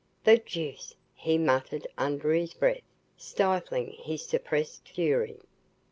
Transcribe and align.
"The 0.23 0.37
deuce!" 0.39 0.95
he 1.13 1.37
muttered 1.37 1.85
under 1.95 2.33
his 2.33 2.55
breath, 2.55 2.81
stifling 3.17 3.91
his 3.99 4.25
suppressed 4.25 4.87
fury. 4.89 5.37